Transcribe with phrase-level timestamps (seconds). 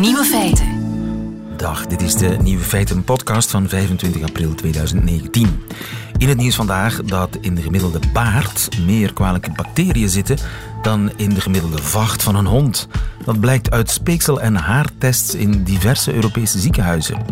[0.00, 0.66] Nieuwe feiten.
[1.56, 5.62] Dag, dit is de Nieuwe Feiten podcast van 25 april 2019.
[6.16, 10.38] In het nieuws vandaag dat in de gemiddelde baard meer kwalijke bacteriën zitten
[10.82, 12.88] dan in de gemiddelde vacht van een hond.
[13.24, 17.24] Dat blijkt uit speeksel- en haartests in diverse Europese ziekenhuizen.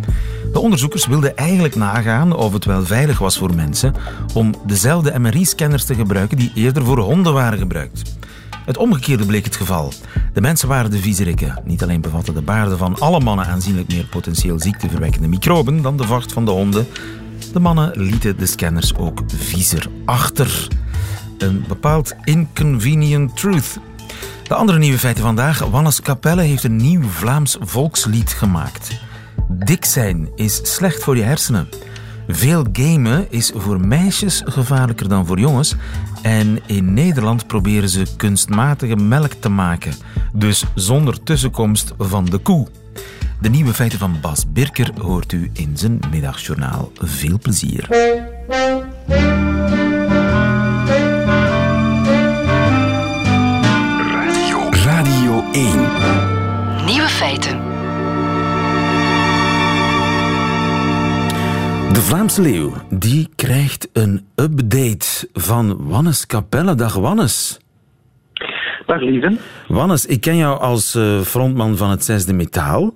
[0.52, 3.94] De onderzoekers wilden eigenlijk nagaan of het wel veilig was voor mensen
[4.34, 8.02] om dezelfde MRI-scanners te gebruiken die eerder voor honden waren gebruikt.
[8.64, 9.92] Het omgekeerde bleek het geval.
[10.32, 11.62] De mensen waren de viezerikken.
[11.64, 16.04] Niet alleen bevatten de baarden van alle mannen aanzienlijk meer potentieel ziekteverwekkende microben dan de
[16.04, 16.86] vacht van de honden.
[17.52, 20.68] De mannen lieten de scanners ook viezer achter.
[21.38, 23.78] Een bepaald inconvenient truth.
[24.42, 25.58] De andere nieuwe feiten vandaag.
[25.58, 29.00] Wannes Capelle heeft een nieuw Vlaams volkslied gemaakt.
[29.48, 31.68] Dik zijn is slecht voor je hersenen.
[32.28, 35.74] Veel gamen is voor meisjes gevaarlijker dan voor jongens.
[36.22, 39.92] En in Nederland proberen ze kunstmatige melk te maken.
[40.32, 42.66] Dus zonder tussenkomst van de koe.
[43.40, 46.90] De nieuwe feiten van Bas Birker hoort u in zijn middagjournaal.
[46.94, 47.86] Veel plezier.
[62.08, 66.74] Vlaamse Leeuw die krijgt een update van Wannes Capelle.
[66.74, 67.60] Dag Wannes.
[68.86, 69.36] Dag lieve.
[69.68, 72.92] Wannes, ik ken jou als eh, frontman van het Zesde Metaal.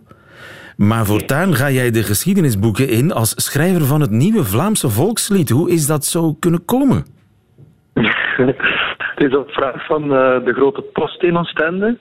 [0.77, 5.49] Maar voortaan ga jij de geschiedenisboeken in als schrijver van het nieuwe Vlaamse volkslied.
[5.49, 7.05] Hoe is dat zo kunnen komen?
[9.15, 11.99] Het is op vraag van eh, de grote post in Oostende.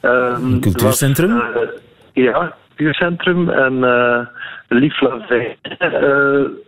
[0.00, 1.34] Een cultuurcentrum?
[1.34, 3.48] was, eh, ja, cultuurcentrum.
[3.48, 4.26] En uh,
[4.68, 5.90] Lief Lavijn eh,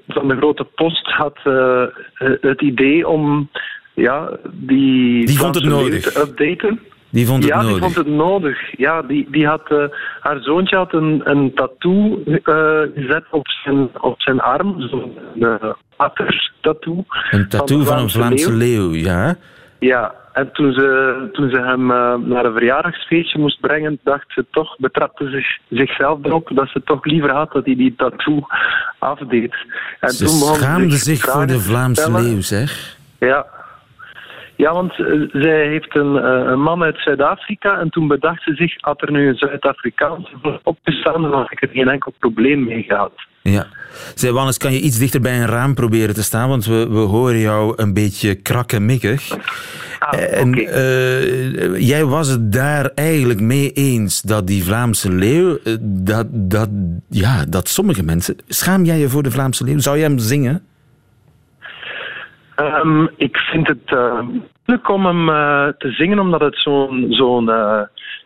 [0.08, 1.82] van de grote post had eh,
[2.40, 3.50] het idee om
[3.94, 5.90] ja, die, Die vond het nodig.
[5.90, 6.80] leeuw te updaten.
[7.10, 7.72] Die vond het ja, nodig.
[7.72, 8.78] die vond het nodig.
[8.78, 9.90] Ja, die, die had,
[10.20, 14.80] haar zoontje had een, een tattoo eh, gezet op zijn, op zijn arm.
[14.80, 15.54] Zo'n uh,
[16.60, 17.04] tattoo.
[17.30, 19.36] Een tattoo van, een Vlaamse leeuw, ja.
[19.78, 24.46] Ja, en toen ze, toen ze hem uh, naar een verjaardagsfeestje moest brengen, dacht ze
[24.50, 28.46] toch, betrapte zich, zichzelf erop dat ze toch liever had dat hij die tattoo
[28.98, 29.54] afdeed.
[30.00, 32.96] En Ze toen schaamde zich vragen voor de Vlaamse leeuw, zeg.
[33.18, 33.46] Ja.
[34.56, 38.54] Ja, want uh, zij heeft een, uh, een man uit Zuid-Afrika en toen bedacht ze
[38.54, 42.82] zich, had er nu een Zuid-Afrikaanse opgestaan, dan had ik er geen enkel probleem mee
[42.82, 43.12] gehad.
[43.42, 43.66] Ja.
[44.14, 46.48] Zij, Wannes, kan je iets dichter bij een raam proberen te staan?
[46.48, 49.36] Want we, we horen jou een beetje krakkemikkig.
[49.98, 55.74] Ah, en eh, jij was het daar eigenlijk mee eens dat die Vlaamse leeuw, eh,
[55.80, 56.68] dat, dat,
[57.08, 58.36] ja, dat sommige mensen...
[58.48, 59.78] Schaam jij je voor de Vlaamse leeuw?
[59.78, 60.62] Zou jij hem zingen?
[62.56, 67.48] Um, ik vind het uh, moeilijk om hem uh, te zingen, omdat het zo'n zo'n
[67.48, 67.80] uh,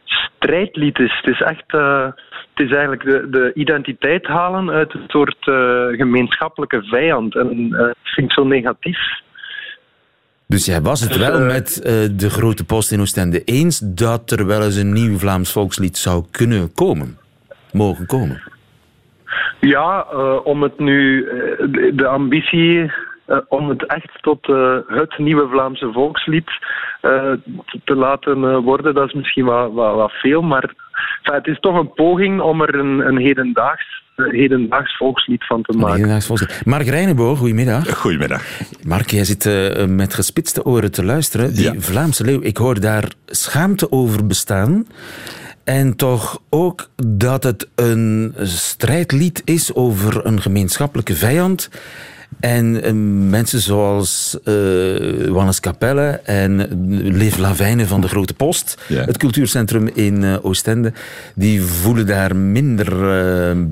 [0.05, 1.21] strijdlied is.
[1.23, 1.73] Het is echt,
[2.55, 5.37] het is eigenlijk de, de identiteit halen uit een soort
[5.97, 7.37] gemeenschappelijke vijand.
[7.37, 8.99] En dat vind ik zo negatief.
[10.47, 11.81] Dus jij was het wel met
[12.17, 16.25] de grote post in Oostende eens dat er wel eens een nieuw Vlaams volkslied zou
[16.31, 17.19] kunnen komen,
[17.73, 18.43] mogen komen?
[19.61, 20.01] Ja,
[20.45, 21.25] om het nu,
[21.95, 22.91] de ambitie
[23.29, 26.51] uh, om het echt tot uh, het nieuwe Vlaamse volkslied
[27.03, 27.33] uh,
[27.85, 30.75] te laten worden, dat is misschien wat, wat, wat veel, maar
[31.23, 35.77] enfin, het is toch een poging om er een, een hedendaags, hedendaags volkslied van te
[35.77, 35.95] maken.
[35.95, 36.67] Hedendaags volkslied.
[36.67, 37.99] Mark Reineboog, goedemiddag.
[37.99, 38.43] Goedemiddag.
[38.87, 41.55] Mark, jij zit uh, met gespitste oren te luisteren.
[41.55, 41.81] Die ja.
[41.81, 44.87] Vlaamse leeuw, ik hoor daar schaamte over bestaan.
[45.65, 51.71] En toch ook dat het een strijdlied is over een gemeenschappelijke vijand.
[52.41, 52.93] En uh,
[53.31, 56.69] mensen zoals uh, Wannes Capelle en
[57.17, 59.05] Liv Lavijnen van de Grote Post, ja.
[59.05, 60.93] het cultuurcentrum in Oostende,
[61.35, 62.87] die voelen daar minder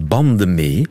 [0.08, 0.86] banden mee.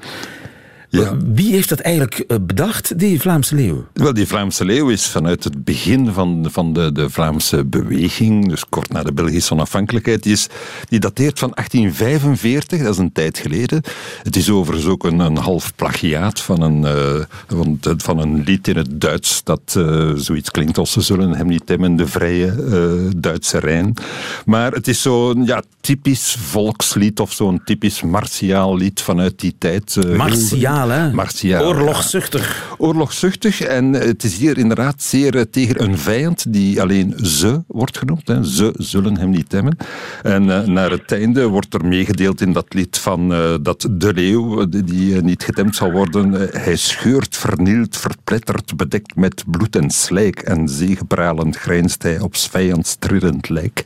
[1.02, 1.18] Ja.
[1.34, 3.86] Wie heeft dat eigenlijk bedacht, die Vlaamse leeuw?
[3.94, 8.66] Wel, die Vlaamse leeuw is vanuit het begin van, van de, de Vlaamse beweging, dus
[8.70, 10.48] kort na de Belgische onafhankelijkheid, die, is,
[10.90, 13.82] die dateert van 1845, dat is een tijd geleden.
[14.24, 18.68] Het is overigens ook een, een half plagiaat van een, uh, van, van, een lied
[18.68, 22.56] in het Duits dat uh, zoiets klinkt als ze zullen hem niet temmen, de vrije
[22.60, 23.94] uh, Duitse Rijn.
[24.46, 29.98] Maar het is zo'n ja, typisch volkslied of zo'n typisch martiaal lied vanuit die tijd.
[30.18, 30.85] Martiaal?
[30.86, 31.14] Martiaal, hè?
[31.14, 31.66] Martiaal.
[31.66, 32.76] Oorlogzuchtig.
[32.78, 33.62] Oorlogzuchtig.
[33.62, 38.28] En het is hier inderdaad zeer eh, tegen een vijand die alleen ze wordt genoemd.
[38.28, 38.44] Hè.
[38.44, 39.78] Ze zullen hem niet temmen.
[40.24, 44.14] En uh, naar het einde wordt er meegedeeld in dat lied van uh, dat de
[44.14, 50.40] leeuw, die niet getemd zal worden, hij scheurt, vernielt, verplettert, bedekt met bloed en slijk.
[50.40, 53.84] En zegepralend grijnst hij op vijands trillend lijk.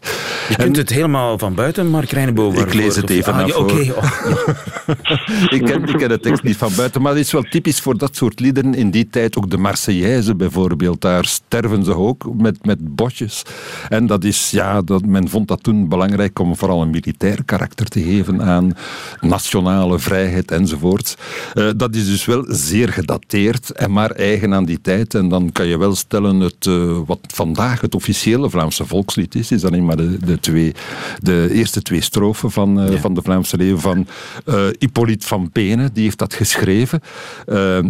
[0.49, 2.61] Je kunt het helemaal van buiten, Mark Rijnenboven.
[2.61, 3.55] Ik lees het even ah, af.
[3.55, 3.73] Oké.
[3.73, 3.93] Okay.
[3.99, 4.95] Oh.
[5.55, 7.97] ik, ken, ik ken de tekst niet van buiten, maar het is wel typisch voor
[7.97, 9.37] dat soort liederen in die tijd.
[9.37, 13.43] Ook de Marseillaise bijvoorbeeld, daar sterven ze ook met, met bosjes.
[13.89, 17.85] En dat is, ja, dat, men vond dat toen belangrijk om vooral een militair karakter
[17.85, 18.73] te geven aan
[19.21, 21.17] nationale vrijheid enzovoort.
[21.53, 25.15] Uh, dat is dus wel zeer gedateerd en maar eigen aan die tijd.
[25.15, 29.51] En dan kan je wel stellen, het, uh, wat vandaag het officiële Vlaamse volkslied is,
[29.51, 30.73] is alleen maar de, de, twee,
[31.19, 32.99] de eerste twee strofen van, uh, ja.
[32.99, 34.07] van de Vlaamse leeuw van
[34.79, 36.68] Hippolyte van Penen, die heeft dat geschreven.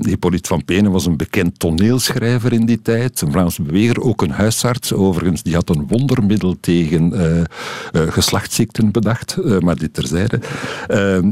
[0.02, 4.32] Hippolyte van Penen was een bekend toneelschrijver in die tijd, een Vlaamse beweger, ook een
[4.32, 5.44] huisarts overigens.
[5.44, 7.42] Die had een wondermiddel tegen uh,
[8.12, 10.40] geslachtsziekten bedacht, uh, maar dit terzijde.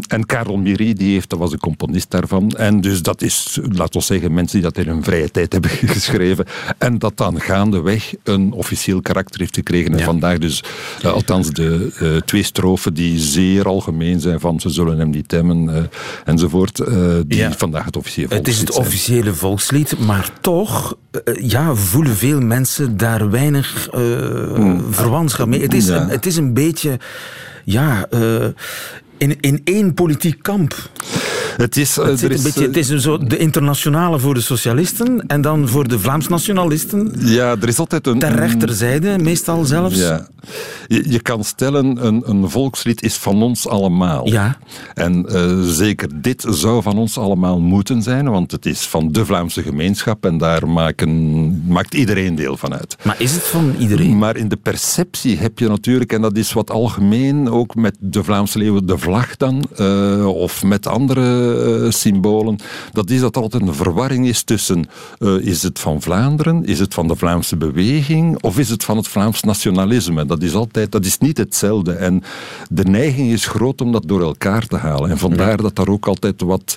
[0.08, 2.50] en Karel Miri, die heeft, dat was de componist daarvan.
[2.50, 5.72] En dus dat is, laten we zeggen, mensen die dat in hun vrije tijd hebben
[5.72, 6.46] geschreven.
[6.78, 9.92] En dat dan gaandeweg een officieel karakter heeft gekregen.
[9.92, 10.06] En ja.
[10.06, 10.64] vandaag dus,
[11.04, 15.90] althans de twee strofen die zeer algemeen zijn van ze zullen hem niet temmen
[16.26, 16.82] enzovoort,
[17.28, 17.52] die ja.
[17.58, 20.96] vandaag het officiële volkslied Het is het officiële volkslied, maar toch
[21.42, 24.02] ja, voelen veel mensen daar weinig uh,
[24.58, 24.94] mm.
[24.94, 25.62] verwantschap mee.
[25.62, 26.08] Het is, ja.
[26.08, 27.00] het is een beetje
[27.64, 28.46] ja, uh,
[29.18, 30.90] in, in één politiek kamp.
[31.58, 35.42] Het is, het, is, een beetje, het is zo de internationale voor de socialisten en
[35.42, 37.14] dan voor de Vlaams nationalisten.
[37.20, 38.20] Ja, er is altijd een...
[38.20, 39.98] Ter rechterzijde, meestal zelfs.
[39.98, 40.28] Ja.
[40.88, 44.28] Je, je kan stellen, een, een volkslied is van ons allemaal.
[44.28, 44.58] Ja.
[44.94, 49.26] En uh, zeker dit zou van ons allemaal moeten zijn, want het is van de
[49.26, 52.98] Vlaamse gemeenschap en daar maken, maakt iedereen deel van uit.
[53.04, 54.18] Maar is het van iedereen?
[54.18, 58.24] Maar in de perceptie heb je natuurlijk, en dat is wat algemeen, ook met de
[58.24, 61.47] Vlaamse leeuwen, de vlag dan, uh, of met andere
[61.90, 62.56] symbolen,
[62.92, 64.86] dat is dat er altijd een verwarring is tussen
[65.20, 68.98] uh, is het van Vlaanderen, is het van de Vlaamse beweging of is het van
[68.98, 70.26] het Vlaams nationalisme.
[70.26, 71.92] Dat is altijd, dat is niet hetzelfde.
[71.92, 72.24] En
[72.70, 75.10] de neiging is groot om dat door elkaar te halen.
[75.10, 76.76] En vandaar dat daar ook altijd wat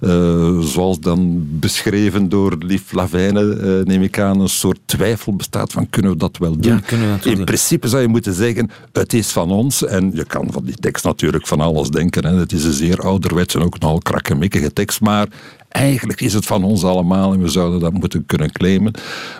[0.00, 5.72] uh, zoals dan beschreven door Lief Lavijne, uh, neem ik aan, een soort twijfel bestaat
[5.72, 6.72] van kunnen we dat wel doen?
[6.72, 7.44] Ja, kunnen we dat In doen?
[7.44, 9.84] principe zou je moeten zeggen, het is van ons.
[9.84, 12.26] En je kan van die tekst natuurlijk van alles denken.
[12.26, 12.34] Hè.
[12.34, 15.28] Het is een zeer ouderwets en ook krakkemikkige tekst, maar
[15.70, 18.92] Eigenlijk is het van ons allemaal en we zouden dat moeten kunnen claimen.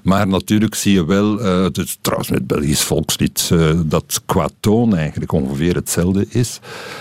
[0.03, 4.49] Maar natuurlijk zie je wel, uh, het is trouwens met Belgisch volkslied, uh, dat qua
[4.61, 6.61] toon eigenlijk ongeveer hetzelfde is.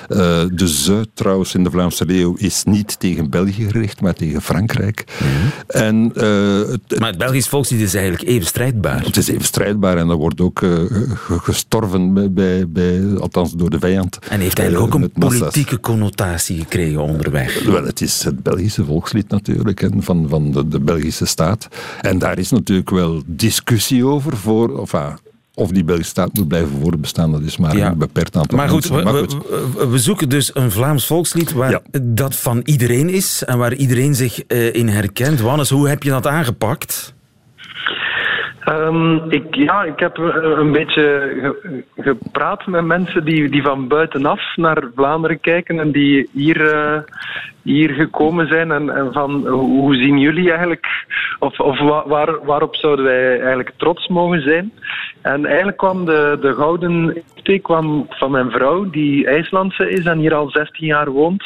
[0.09, 0.17] Uh,
[0.51, 5.05] de ze trouwens in de Vlaamse leeuw is niet tegen België gericht, maar tegen Frankrijk.
[5.21, 5.51] Mm -hmm.
[5.67, 6.11] en,
[6.69, 9.05] het, maar het Belgisch volkslied is eigenlijk even strijdbaar.
[9.05, 10.61] Het is even strijdbaar en er wordt ook
[11.25, 14.19] gestorven bij, bij, bij, althans door de vijand.
[14.29, 17.63] En heeft eigenlijk ook een politieke connotatie gekregen onderweg.
[17.63, 21.67] Wel, het is het Belgische volkslied natuurlijk, en van, van de, de, Belgische staat.
[22.01, 25.13] En daar is natuurlijk wel discussie over, voor, of, ah,
[25.53, 27.91] of die Belgische staat moet blijven voortbestaan, dat is maar ja.
[27.91, 29.13] een beperkt aantal maar goed, mensen.
[29.13, 29.35] Maar goed,
[29.75, 31.81] we, we, zoeken dus een Vlaams volkslied waar ja.
[32.01, 35.39] dat van iedereen is en waar iedereen zich uh, in herkent.
[35.39, 37.13] Wannes, hoe heb je dat aangepakt?
[38.67, 44.41] Um, ik, ja, ik heb een beetje ge, gepraat met mensen die, die van buitenaf
[44.55, 46.99] naar Vlaanderen kijken en die hier, uh,
[47.63, 48.71] hier gekomen zijn.
[48.71, 50.87] En, van hoe zien jullie eigenlijk,
[51.39, 54.71] of, of waar, waarop zouden wij eigenlijk trots mogen zijn?
[55.21, 60.17] En eigenlijk kwam de, de gouden steek kwam van mijn vrouw, die IJslandse is en
[60.17, 61.43] hier al 16 jaar woont.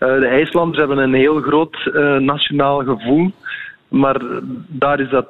[0.00, 3.30] Uh, de IJslanders hebben een heel groot nationaal gevoel.
[3.88, 4.20] Maar
[4.68, 5.28] daar is dat,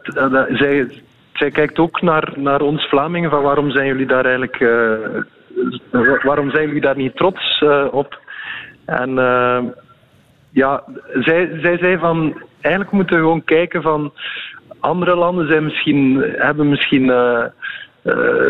[0.49, 0.89] zij,
[1.39, 6.51] zij kijkt ook naar, naar ons Vlamingen van waarom zijn jullie daar eigenlijk uh, waarom
[6.51, 8.21] zijn jullie daar niet trots uh, op?
[8.85, 9.59] En uh,
[10.51, 14.13] ja, zij, zij zei van eigenlijk moeten we gewoon kijken van
[14.81, 17.13] andere landen zijn misschien, hebben misschien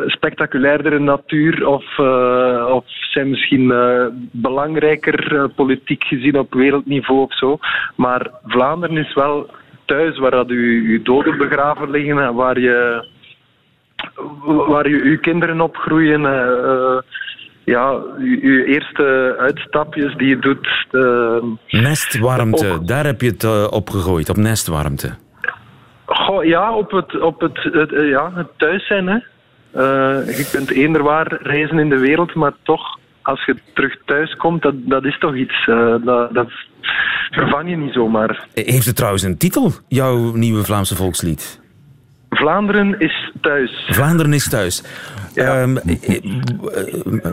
[0.07, 1.99] spectaculairder natuur of,
[2.69, 3.73] of zijn misschien
[4.33, 7.59] belangrijker politiek gezien op wereldniveau of zo.
[7.95, 9.50] Maar Vlaanderen is wel
[9.87, 13.09] thuis waar dat u, uw doden begraven liggen en waar je
[14.69, 16.21] waar je, uw kinderen opgroeien.
[16.21, 16.99] Uh,
[17.64, 20.87] ja, uw eerste uitstapjes die je doet.
[20.93, 25.14] Uh, nestwarmte, daar heb je het uh, op gegooid, op nestwarmte.
[26.05, 29.07] Goh, ja, op het, op het, het, ja, het thuis zijn.
[29.07, 29.19] Hè.
[30.21, 34.62] je kunt eender waar reizen in de wereld, maar toch als je terug thuis komt,
[34.62, 35.66] dat, dat is toch iets.
[35.66, 36.50] Uh, dat, dat
[37.30, 38.47] vervang je niet zomaar.
[38.54, 41.61] Heeft het trouwens een titel, jouw nieuwe Vlaamse volkslied?
[42.30, 43.87] Vlaanderen is thuis.
[43.90, 44.83] Vlaanderen is thuis.
[45.35, 45.62] Ja.
[45.62, 45.78] Um,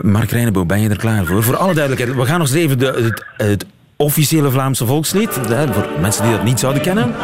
[0.02, 1.42] Mark Reinebo, ben je er klaar voor?
[1.42, 5.32] Voor alle duidelijkheid, we gaan nog eens even de, het, het officiële Vlaamse volkslied.
[5.32, 7.14] Voor mensen die dat niet zouden kennen.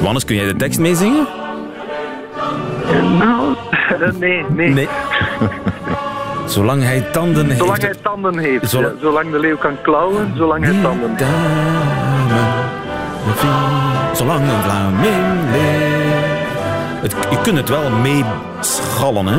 [0.00, 1.45] Wannes, kun jij de tekst meezingen?
[3.18, 3.54] Nou,
[4.18, 4.68] nee, nee.
[4.68, 4.88] nee.
[6.46, 7.58] Zolang hij tanden heeft.
[7.58, 8.70] Zolang hij tanden heeft.
[9.00, 11.30] Zolang, de leeuw kan klauwen, zolang hij tanden heeft.
[14.12, 17.16] Zolang een Vlaming leeft.
[17.30, 19.38] je kunt het wel meeschallen, hè?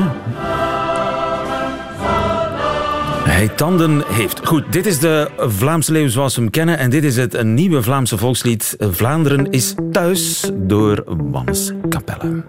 [3.37, 4.47] Hij tanden heeft.
[4.47, 6.77] Goed, dit is de Vlaamse leeuw zoals we hem kennen.
[6.77, 11.71] En dit is het nieuwe Vlaamse volkslied Vlaanderen is thuis door Wannes.
[11.89, 12.43] De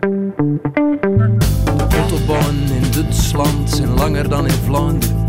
[1.91, 5.27] autobahn in Duitsland zijn langer dan in Vlaanderen.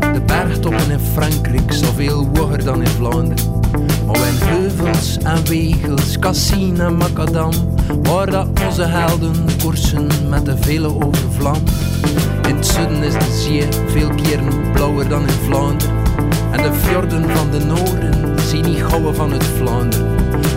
[0.00, 3.89] De bergtoppen in Frankrijk zoveel hoger dan in Vlaanderen.
[4.12, 7.52] Maar in heuvels en wegels, Cassine en Macadam,
[8.02, 11.56] waar dat onze helden koersen met de vele over Vlam.
[12.48, 15.94] In het zuiden is de zee veel keren blauwer dan in Vlaanderen.
[16.50, 20.14] En de fjorden van de noorden zien niet gauwer van het Vlaanderen.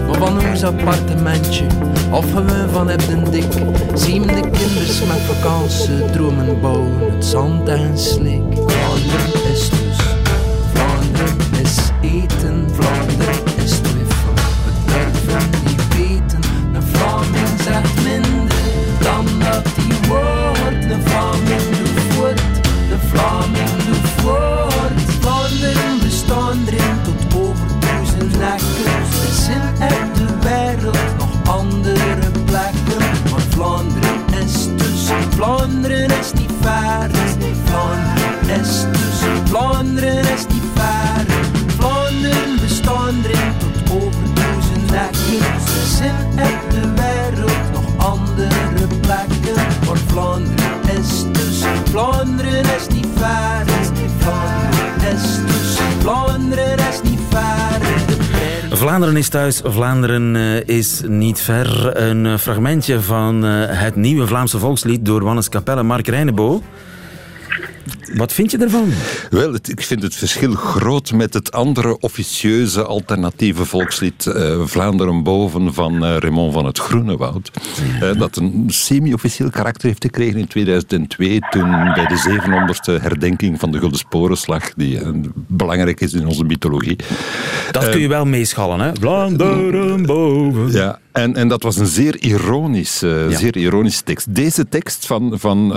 [0.07, 1.65] Maar van ons appartementje,
[2.11, 3.53] of gewoon van Ebden Dik,
[3.93, 8.43] zien de kinders met vakantie dromen bouwen, het zand en slik.
[8.65, 9.97] Vlaanderen is dus,
[10.73, 13.42] Vlaanderen is eten, Vlaanderen
[59.23, 61.97] is thuis, Vlaanderen eh, is niet ver.
[61.97, 66.61] Een fragmentje van eh, het nieuwe Vlaamse volkslied door Wannes Capelle Mark Reinebo.
[68.13, 68.89] Wat vind je ervan?
[69.29, 75.73] Wel, ik vind het verschil groot met het andere officieuze alternatieve volkslied uh, Vlaanderen boven
[75.73, 77.51] van uh, Raymond van het Groenewoud.
[78.01, 83.71] Uh, dat een semi-officieel karakter heeft gekregen in 2002 toen bij de 700ste herdenking van
[83.71, 84.99] de Gulden Sporenslag, die
[85.33, 86.95] belangrijk is in onze mythologie.
[87.71, 88.91] Dat kun je wel meeschallen, hè?
[88.99, 90.71] Vlaanderen boven.
[90.71, 92.97] Ja, en, en dat was een zeer ironisch,
[93.29, 94.35] zeer ironische tekst.
[94.35, 95.67] Deze tekst van, van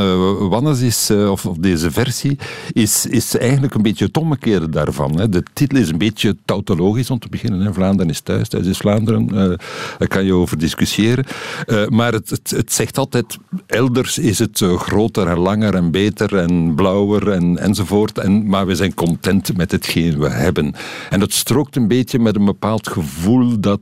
[0.49, 2.38] Wannes is, of, of deze versie
[2.73, 5.19] is, is eigenlijk een beetje het omgekeerde daarvan.
[5.19, 5.28] Hè.
[5.28, 7.61] De titel is een beetje tautologisch om te beginnen.
[7.61, 7.73] Hè.
[7.73, 9.28] Vlaanderen is thuis, thuis is Vlaanderen.
[9.35, 9.52] Uh,
[9.99, 11.25] daar kan je over discussiëren.
[11.66, 15.90] Uh, maar het, het, het, zegt altijd, elders is het uh, groter en langer en
[15.90, 18.19] beter en blauwer en, enzovoort.
[18.19, 20.75] En, maar we zijn content met hetgeen we hebben.
[21.11, 23.81] En dat strookt een beetje met een bepaald gevoel dat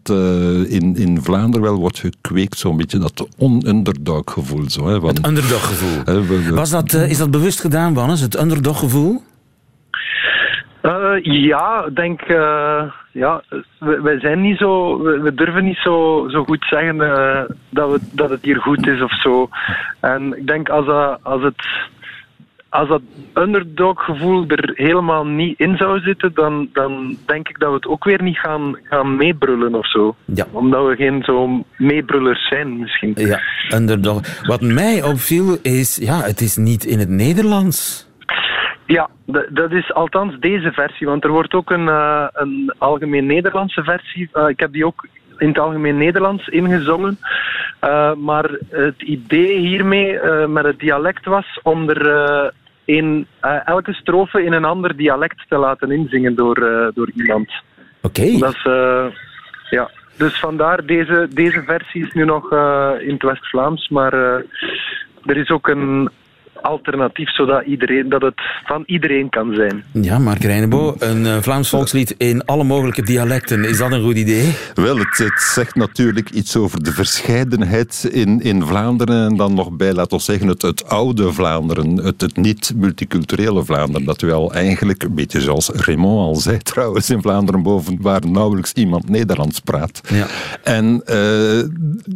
[0.69, 2.59] in, in Vlaanderen wel wordt gekweekt.
[2.59, 4.71] Zo'n beetje dat on-underdog gevoel.
[4.71, 6.55] Zo, hè, van, het underdog gevoel.
[6.55, 8.21] Was dat, is dat bewust gedaan, Wannes?
[8.21, 9.23] Het underdog-gevoel?
[10.83, 12.83] Uh, ja, ik denk, uh,
[13.13, 13.43] ja,
[13.79, 18.31] wij zijn niet zo, we, durven niet zo, zo goed zeggen uh, dat, we, dat
[18.31, 19.49] het hier goed is of zo.
[20.01, 21.69] En ik denk als, dat, als het,
[22.75, 23.03] als dat
[23.35, 28.05] underdog-gevoel er helemaal niet in zou zitten, dan, dan denk ik dat we het ook
[28.05, 30.15] weer niet gaan, gaan meebrullen of zo.
[30.25, 30.47] Ja.
[30.53, 33.13] Omdat we geen zo meebrullers zijn, misschien.
[33.17, 33.41] Ja,
[33.75, 34.47] underdog.
[34.47, 38.09] Wat mij opviel is, ja, het is niet in het Nederlands.
[38.87, 39.09] Ja,
[39.49, 44.29] dat is althans deze versie, want er wordt ook een, uh, een algemeen Nederlandse versie.
[44.35, 45.07] Uh, ik heb die ook
[45.39, 47.19] in het algemeen Nederlands ingezongen.
[47.85, 52.53] Uh, maar het idee hiermee met het dialect was om er
[52.85, 53.27] in,
[53.65, 56.55] elke strofe in een ander dialect te laten inzingen door,
[56.95, 57.53] door iemand.
[58.03, 58.39] Oké.
[58.39, 58.63] Dat is,
[59.71, 59.91] ja.
[60.17, 62.53] Dus vandaar, deze, deze versie is nu nog
[63.01, 64.13] in het West-Vlaams, maar
[65.25, 66.11] er is ook een
[66.65, 69.85] alternatief, zodat iedereen, dat het van iedereen kan zijn.
[69.93, 73.65] Ja, Mark Reinebo, een uh, Vlaams volkslied in alle mogelijke dialecten.
[73.65, 74.55] Is dat een goed idee?
[74.75, 79.71] Wel, het, het, zegt natuurlijk iets over de verscheidenheid in, in Vlaanderen en dan nog
[79.71, 84.53] bij, laten we zeggen, het, het oude Vlaanderen, het, het niet-multiculturele Vlaanderen, dat u al
[84.53, 89.61] eigenlijk, een beetje zoals Raymond al zei trouwens, in Vlaanderen boven, waar nauwelijks iemand Nederlands
[89.61, 90.01] praat.
[90.09, 90.27] Ja.
[90.63, 91.59] En uh,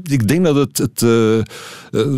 [0.02, 1.10] ik denk dat het, het uh,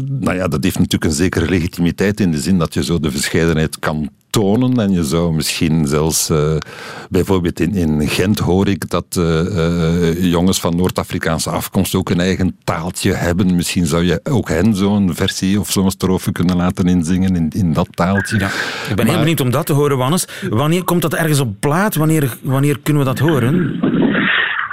[0.08, 3.10] nou ja, dat heeft natuurlijk een zekere legitimiteit in de zin dat je zo de
[3.10, 4.76] verscheidenheid kan tonen.
[4.76, 6.56] En je zou misschien zelfs, uh,
[7.10, 12.20] bijvoorbeeld in, in Gent hoor ik dat uh, uh, jongens van Noord-Afrikaanse afkomst ook een
[12.20, 13.56] eigen taaltje hebben.
[13.56, 17.72] Misschien zou je ook hen zo'n versie of zo'n strofe kunnen laten inzingen in, in
[17.72, 18.38] dat taaltje.
[18.38, 18.48] Ja.
[18.90, 20.48] Ik ben heel benieuwd om dat te horen, Wannes.
[20.50, 21.94] Wanneer komt dat ergens op plaat?
[21.94, 23.78] Wanneer, wanneer kunnen we dat horen?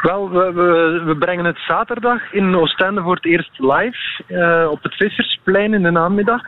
[0.01, 4.83] Wel, we, we, we, brengen het zaterdag in Oostende voor het eerst live uh, op
[4.83, 6.41] het Vissersplein in de namiddag.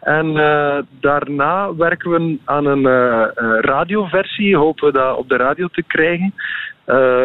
[0.00, 3.24] En uh, daarna werken we aan een uh,
[3.60, 6.34] radioversie, hopen we dat op de radio te krijgen.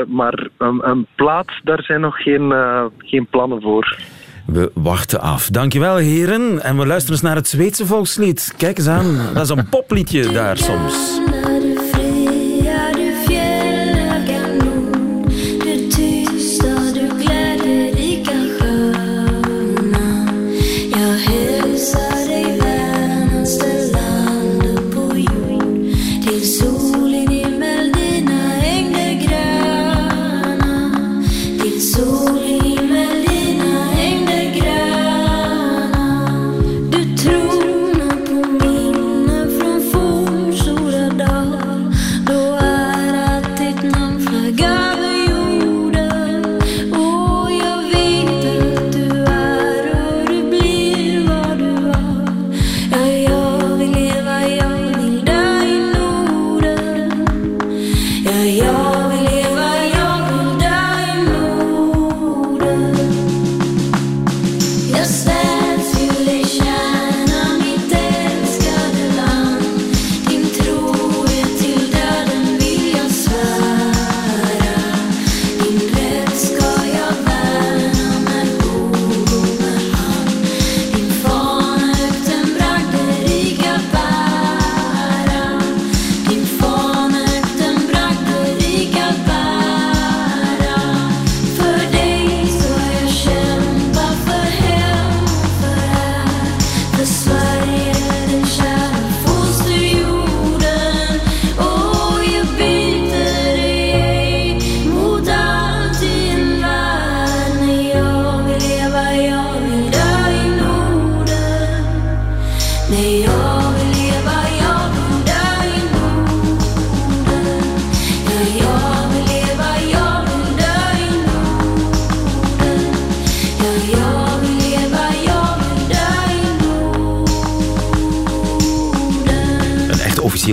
[0.08, 2.54] maar een, een, plaat, daar zijn nog geen,
[2.98, 3.98] geen plannen voor.
[4.46, 5.50] We wachten af.
[5.50, 6.64] Dankjewel, heren.
[6.64, 8.54] En we luisteren eens naar het Zweedse volkslied.
[8.58, 11.22] Kijk eens aan, dat is een popliedje daar soms.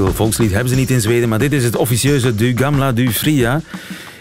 [0.00, 3.60] Volkslied hebben ze niet in Zweden, maar dit is het officieuze Du Gamla Du Fria.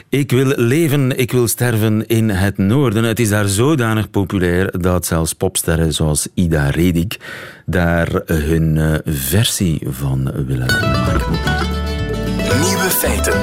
[0.09, 3.03] Ik wil leven, ik wil sterven in het noorden.
[3.03, 7.19] Het is daar zodanig populair dat zelfs popsterren zoals Ida Redik
[7.65, 11.31] daar hun eh, versie van willen maken.
[12.61, 13.39] Nieuwe feiten.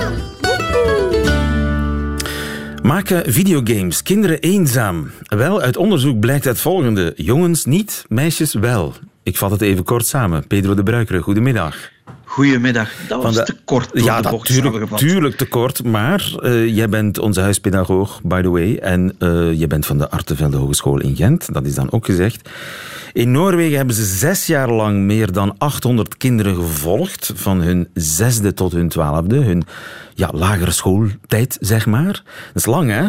[2.83, 5.11] Maken videogames kinderen eenzaam?
[5.23, 7.13] Wel, uit onderzoek blijkt het volgende.
[7.17, 8.95] Jongens niet, meisjes wel.
[9.23, 10.47] Ik vat het even kort samen.
[10.47, 11.97] Pedro de Bruikere, goedemiddag.
[12.29, 12.91] Goedemiddag.
[13.09, 13.91] Dat was te kort.
[13.93, 15.85] Ja, natuurlijk tuurlijk te kort.
[15.85, 18.77] Maar uh, jij bent onze huispedagoog, by the way.
[18.77, 21.55] En uh, je bent van de Artevelde Hogeschool in Gent.
[21.55, 22.49] Dat is dan ook gezegd.
[23.13, 27.33] In Noorwegen hebben ze zes jaar lang meer dan 800 kinderen gevolgd.
[27.35, 29.37] Van hun zesde tot hun twaalfde.
[29.37, 29.65] Hun
[30.15, 32.23] ja, lagere schooltijd, zeg maar.
[32.47, 33.09] Dat is lang, hè?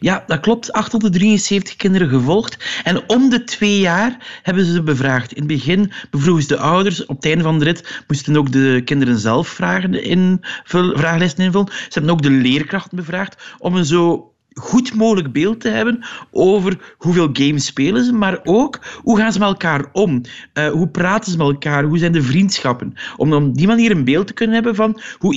[0.00, 0.72] Ja, dat klopt.
[0.72, 2.56] 873 kinderen gevolgd.
[2.84, 5.32] En om de twee jaar hebben ze ze bevraagd.
[5.32, 7.06] In het begin bevroegen ze de ouders.
[7.06, 11.68] Op het einde van de rit moesten ook de kinderen zelf vragen in, vragenlijsten invullen.
[11.72, 16.94] Ze hebben ook de leerkrachten bevraagd om een zo goed mogelijk beeld te hebben over
[16.98, 20.20] hoeveel games spelen ze, maar ook hoe gaan ze met elkaar om?
[20.54, 21.84] Uh, hoe praten ze met elkaar?
[21.84, 22.94] Hoe zijn de vriendschappen?
[23.16, 25.34] Om op die manier een beeld te kunnen hebben van hoe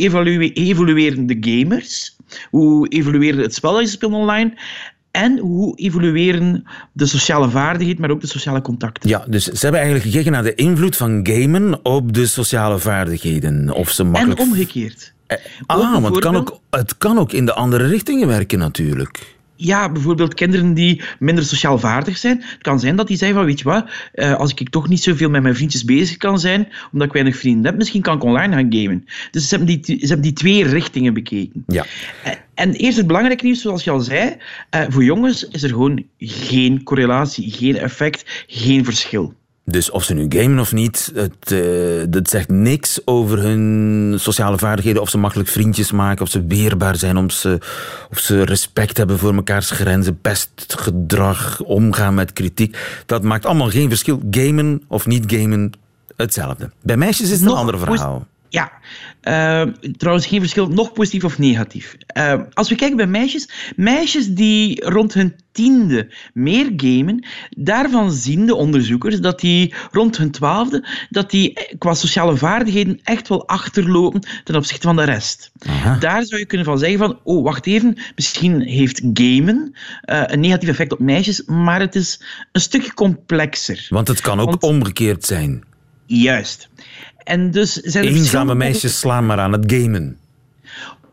[0.53, 2.17] evolueren de gamers
[2.49, 4.53] hoe evolueert het spel dat je speelt online?
[5.11, 9.09] En hoe evolueren de sociale vaardigheden, maar ook de sociale contacten.
[9.09, 13.71] Ja, dus ze hebben eigenlijk gekeken naar de invloed van gamen op de sociale vaardigheden.
[13.71, 14.39] Of ze makkelijk...
[14.39, 15.13] En omgekeerd.
[15.27, 19.32] Eh, ah, want het kan, ook, het kan ook in de andere richtingen werken natuurlijk.
[19.55, 22.41] Ja, bijvoorbeeld kinderen die minder sociaal vaardig zijn.
[22.41, 23.85] Het kan zijn dat die zeggen van, weet je wat,
[24.15, 27.37] uh, als ik toch niet zoveel met mijn vriendjes bezig kan zijn, omdat ik weinig
[27.37, 29.05] vrienden heb, misschien kan ik online gaan gamen.
[29.31, 31.63] Dus ze hebben die, ze hebben die twee richtingen bekeken.
[31.67, 31.85] Ja.
[32.53, 34.35] En, eerst het belangrijke nieuws, zoals je al zei,
[34.75, 39.33] uh, voor jongens is er gewoon geen correlatie, geen effect, geen verschil.
[39.65, 44.57] Dus of ze nu gamen of niet, het, uh, dat zegt niks over hun sociale
[44.57, 45.01] vaardigheden.
[45.01, 47.57] Of ze makkelijk vriendjes maken, of ze weerbaar zijn, of ze,
[48.09, 52.77] of ze respect hebben voor mekaars grenzen, pestgedrag, omgaan met kritiek.
[53.05, 54.21] Dat maakt allemaal geen verschil.
[54.31, 55.71] Gamen of niet gamen,
[56.15, 56.71] hetzelfde.
[56.81, 58.27] Bij meisjes is het een ander verhaal.
[58.49, 58.71] Ja,
[59.23, 59.63] uh,
[59.97, 61.97] trouwens geen verschil, nog positief of negatief.
[62.17, 68.45] Uh, als we kijken bij meisjes, meisjes die rond hun tiende meer gamen, daarvan zien
[68.45, 74.27] de onderzoekers dat die rond hun twaalfde, dat die qua sociale vaardigheden echt wel achterlopen
[74.43, 75.51] ten opzichte van de rest.
[75.67, 75.97] Aha.
[75.97, 80.39] Daar zou je kunnen van zeggen van, oh wacht even, misschien heeft gamen uh, een
[80.39, 83.87] negatief effect op meisjes, maar het is een stukje complexer.
[83.89, 85.63] Want het kan ook Want, omgekeerd zijn.
[86.05, 86.69] Juist.
[87.23, 90.17] En dus zijn Eenzame meisjes slaan maar aan het gamen.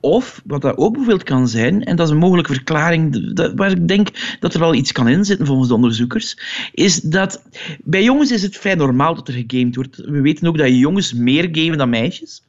[0.01, 3.89] Of, wat dat ook bijvoorbeeld kan zijn, en dat is een mogelijke verklaring waar ik
[3.89, 6.39] denk dat er wel iets kan inzitten volgens de onderzoekers,
[6.73, 7.43] is dat
[7.85, 9.97] bij jongens is het vrij normaal dat er gegamed wordt.
[9.97, 12.43] We weten ook dat jongens meer gamen dan meisjes.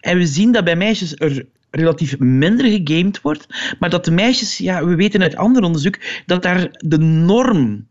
[0.00, 3.46] En we zien dat bij meisjes er relatief minder gegamed wordt,
[3.78, 7.86] maar dat de meisjes, ja, we weten uit ander onderzoek, dat daar de norm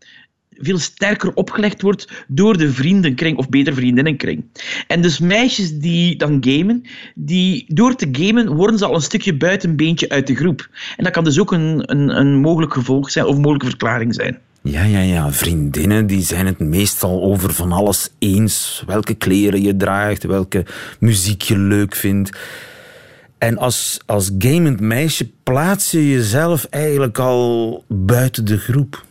[0.58, 4.44] veel sterker opgelegd wordt door de vriendenkring of beter vriendinnenkring.
[4.88, 6.84] En dus meisjes die dan gamen,
[7.16, 10.70] die door te gamen worden ze al een stukje buitenbeentje uit de groep.
[10.98, 14.14] En dat kan dus ook een, een, een mogelijk gevolg zijn of een mogelijke verklaring
[14.14, 14.38] zijn.
[14.62, 15.32] Ja, ja, ja.
[15.32, 18.84] Vriendinnen die zijn het meestal over van alles eens.
[18.86, 20.66] Welke kleren je draagt, welke
[21.00, 22.38] muziek je leuk vindt.
[23.38, 29.05] En als, als gamend meisje plaats je jezelf eigenlijk al buiten de groep.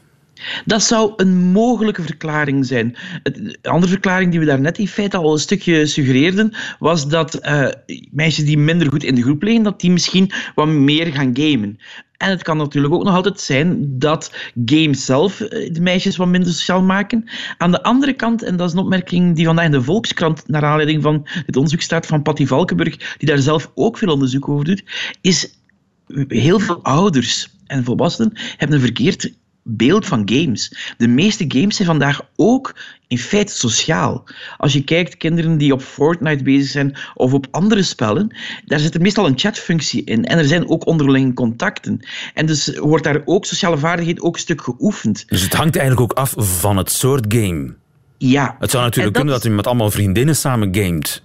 [0.65, 2.97] Dat zou een mogelijke verklaring zijn.
[3.23, 7.69] De andere verklaring die we daarnet in feite al een stukje suggereerden, was dat uh,
[8.11, 11.79] meisjes die minder goed in de groep liggen, dat die misschien wat meer gaan gamen.
[12.17, 14.33] En het kan natuurlijk ook nog altijd zijn dat
[14.65, 17.25] games zelf eh, de meisjes wat minder sociaal maken.
[17.59, 20.65] Aan de andere kant, en dat is een opmerking die vandaag in de Volkskrant naar
[20.65, 24.65] aanleiding van dit onderzoek staat van Patty Valkenburg, die daar zelf ook veel onderzoek over
[24.65, 24.85] doet,
[25.21, 25.59] is
[26.29, 29.33] heel veel ouders en volwassenen hebben een verkeerd
[29.65, 30.95] beeld van games.
[30.97, 32.75] De meeste games zijn vandaag ook
[33.09, 34.25] in feite sociaal.
[34.57, 38.95] Als je kijkt, kinderen die op Fortnite bezig zijn of op andere spellen, daar zit
[38.95, 40.25] er meestal een chatfunctie in.
[40.25, 42.01] En er zijn ook onderlinge contacten.
[42.35, 45.25] En dus wordt daar ook sociale vaardigheid ook een stuk geoefend.
[45.29, 47.75] Dus het hangt eigenlijk ook af van het soort game.
[48.19, 48.57] Ja.
[48.59, 51.23] Het zou natuurlijk kunnen dat u met allemaal vriendinnen samen gamet.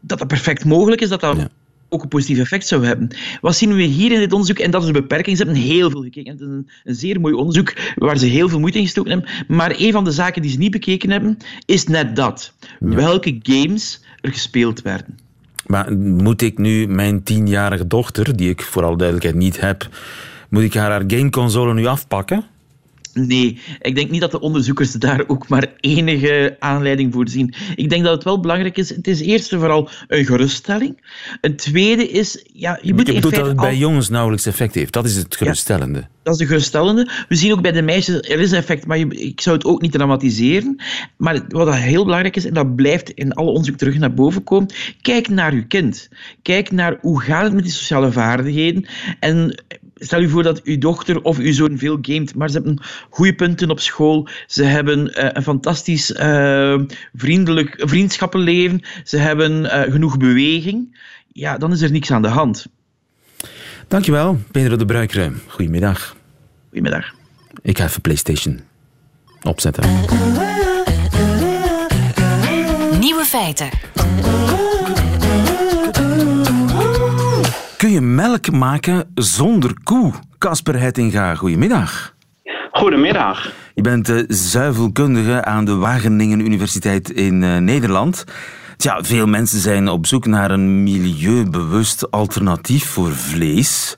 [0.00, 1.48] Dat dat perfect mogelijk is, dat dat
[1.90, 3.08] ook een positief effect zou hebben.
[3.40, 4.58] Wat zien we hier in dit onderzoek?
[4.58, 5.36] En dat is een beperking.
[5.36, 6.32] Ze hebben heel veel gekeken.
[6.32, 9.30] Het is een, een, zeer mooi onderzoek waar ze heel veel moeite in gestoken hebben.
[9.48, 12.52] Maar een van de zaken die ze niet bekeken hebben, is net dat.
[12.78, 15.18] Welke games er gespeeld werden.
[15.66, 19.88] Maar moet ik nu mijn tienjarige dochter, die ik vooral duidelijkheid niet heb,
[20.48, 22.44] moet ik haar, haar gameconsole nu afpakken?
[23.14, 27.54] Nee, ik denk niet dat de onderzoekers daar ook maar enige aanleiding voor zien.
[27.74, 28.88] Ik denk dat het wel belangrijk is.
[28.88, 31.02] Het is eerst en vooral een geruststelling.
[31.40, 32.44] Een tweede is.
[32.52, 34.92] Ja, je moet je bedoelt dat het bij jongens nauwelijks effect heeft.
[34.92, 35.98] Dat is het geruststellende.
[35.98, 37.10] Ja, dat is de geruststellende.
[37.28, 39.92] We zien ook bij de meisjes, er is effect, maar ik zou het ook niet
[39.92, 40.82] dramatiseren.
[41.16, 44.74] Maar wat heel belangrijk is, en dat blijft in alle onderzoek terug naar boven komen,
[45.00, 46.08] kijk naar uw kind.
[46.42, 48.86] Kijk naar hoe gaat het met die sociale vaardigheden.
[49.20, 49.62] En
[50.00, 53.34] stel je voor dat uw dochter of uw zoon veel gamet, maar ze hebben goede
[53.34, 56.80] punten op school, ze hebben uh, een fantastisch uh,
[57.14, 60.98] vriendelijk, vriendschappenleven, ze hebben uh, genoeg beweging,
[61.32, 62.66] ja, dan is er niks aan de hand.
[63.88, 65.32] Dankjewel, Pedro de Bruikere.
[65.46, 66.16] Goedemiddag.
[66.68, 67.14] Goedemiddag.
[67.62, 68.60] Ik ga even PlayStation
[69.42, 69.84] opzetten.
[72.98, 73.68] Nieuwe feiten.
[77.80, 80.12] Kun je melk maken zonder koe?
[80.38, 82.14] Casper Hettinga, goedemiddag.
[82.72, 83.52] Goedemiddag.
[83.74, 88.24] Je bent zuivelkundige aan de Wageningen Universiteit in uh, Nederland.
[88.76, 93.96] Tja, veel mensen zijn op zoek naar een milieubewust alternatief voor vlees.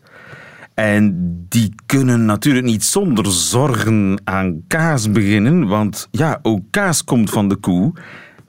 [0.75, 1.15] En
[1.49, 7.49] die kunnen natuurlijk niet zonder zorgen aan kaas beginnen, want ja, ook kaas komt van
[7.49, 7.93] de koe.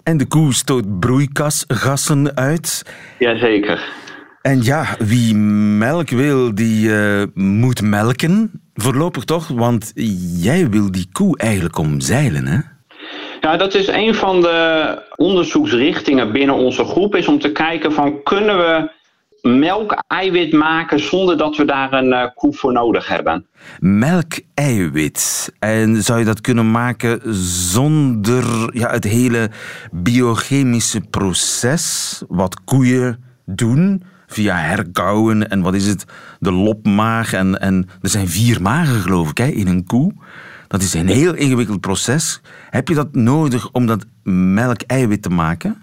[0.04, 2.84] En de koe stoot broeikasgassen uit.
[3.20, 4.03] Jazeker.
[4.44, 8.52] En ja, wie melk wil, die uh, moet melken.
[8.74, 9.92] Voorlopig toch, want
[10.38, 12.60] jij wil die koe eigenlijk omzeilen, hè?
[13.42, 18.24] Ja, dat is een van de onderzoeksrichtingen binnen onze groep, is om te kijken van
[18.24, 18.92] kunnen we
[19.50, 23.46] melk-eiwit maken zonder dat we daar een uh, koe voor nodig hebben.
[23.80, 25.54] Melk-eiwit.
[25.60, 27.22] En zou je dat kunnen maken
[27.72, 29.50] zonder ja, het hele
[29.92, 34.12] biochemische proces wat koeien doen?
[34.34, 36.06] Via herkauwen en wat is het?
[36.40, 37.34] De lopmaag.
[37.34, 40.14] En, en er zijn vier magen, geloof ik, hè, in een koe.
[40.68, 42.42] Dat is een heel ingewikkeld proces.
[42.70, 45.82] Heb je dat nodig om dat melk-eiwit te maken?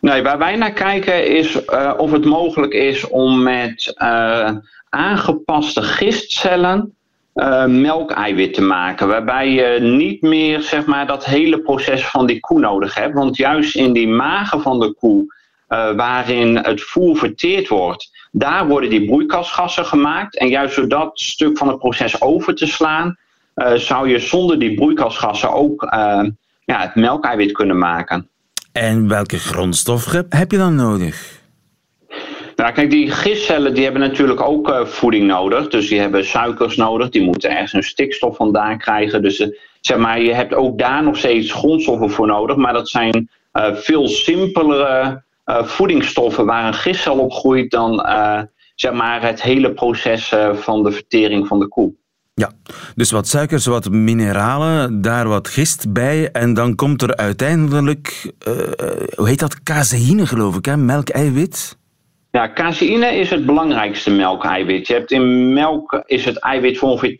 [0.00, 4.50] Nee, waar wij naar kijken is uh, of het mogelijk is om met uh,
[4.88, 6.94] aangepaste gistcellen
[7.34, 9.08] uh, melkeiwit te maken.
[9.08, 13.14] Waarbij je niet meer zeg maar, dat hele proces van die koe nodig hebt.
[13.14, 15.34] Want juist in die magen van de koe,
[15.68, 20.38] waarin het voer verteerd wordt, daar worden die broeikasgassen gemaakt.
[20.38, 23.16] En juist door dat stuk van het proces over te slaan,
[23.74, 25.82] zou je zonder die broeikasgassen ook
[26.64, 28.28] ja, het melkeiwit kunnen maken.
[28.72, 31.44] En welke grondstoffen heb je dan nodig?
[32.56, 35.68] Nou, kijk, die gistcellen die hebben natuurlijk ook uh, voeding nodig.
[35.68, 37.08] Dus die hebben suikers nodig.
[37.08, 39.22] Die moeten ergens een stikstof vandaan krijgen.
[39.22, 39.48] Dus uh,
[39.80, 42.56] zeg maar, je hebt ook daar nog steeds grondstoffen voor nodig.
[42.56, 48.06] Maar dat zijn uh, veel simpelere voedingsstoffen waar een gistcel op groeit dan
[48.74, 51.94] zeg maar, het hele proces van de vertering van de koe.
[52.40, 52.50] Ja,
[52.94, 56.30] dus wat suikers, wat mineralen, daar wat gist bij.
[56.30, 58.54] En dan komt er uiteindelijk, uh,
[59.14, 60.76] hoe heet dat, caseïne geloof ik, hè?
[60.76, 61.78] melkeiwit?
[62.30, 64.86] Ja, caseïne is het belangrijkste melkeiwit.
[64.86, 67.18] Je hebt in melk is het eiwit voor ongeveer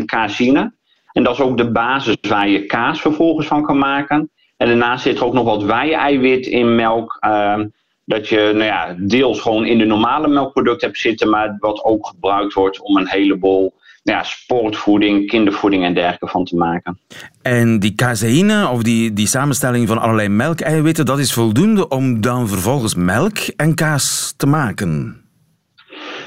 [0.00, 0.74] 80% caseïne.
[1.12, 4.30] En dat is ook de basis waar je kaas vervolgens van kan maken.
[4.64, 7.18] En daarnaast zit er ook nog wat wei-eiwit in melk.
[7.26, 7.60] Uh,
[8.04, 12.06] dat je nou ja, deels gewoon in de normale melkproducten hebt zitten, maar wat ook
[12.06, 16.98] gebruikt wordt om een heleboel ja, sportvoeding, kindervoeding en dergelijke van te maken.
[17.42, 22.48] En die caseïne, of die, die samenstelling van allerlei melkeiwitten, dat is voldoende om dan
[22.48, 25.23] vervolgens melk en kaas te maken?